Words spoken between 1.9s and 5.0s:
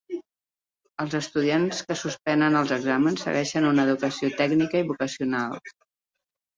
que suspenen els exàmens segueixen una educació tècnica i